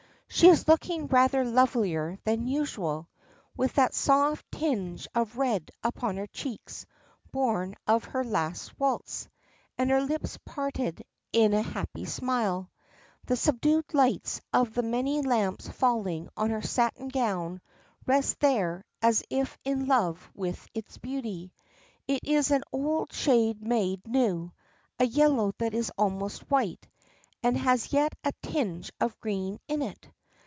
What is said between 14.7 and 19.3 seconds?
the many lamps falling on her satin gown rest there as